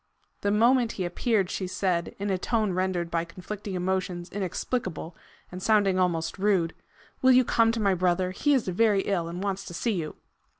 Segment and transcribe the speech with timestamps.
[0.41, 5.15] The moment he appeared she said, in a tone rendered by conflicting emotions inexplicable,
[5.51, 6.73] and sounding almost rude,
[7.21, 8.31] "Will you come to my brother?
[8.31, 10.15] He is very ill, and wants to see you."